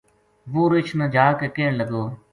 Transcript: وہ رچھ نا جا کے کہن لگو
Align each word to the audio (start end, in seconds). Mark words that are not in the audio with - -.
وہ 0.53 0.63
رچھ 0.73 0.91
نا 0.97 1.05
جا 1.15 1.27
کے 1.39 1.47
کہن 1.55 1.73
لگو 1.81 2.03